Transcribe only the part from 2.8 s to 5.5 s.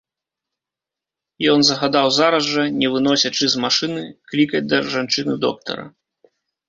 выносячы з машыны, клікаць да жанчыны